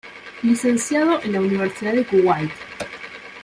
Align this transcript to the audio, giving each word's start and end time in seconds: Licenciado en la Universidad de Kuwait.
Licenciado 0.41 1.21
en 1.21 1.33
la 1.33 1.41
Universidad 1.41 1.93
de 1.93 2.03
Kuwait. 2.03 2.49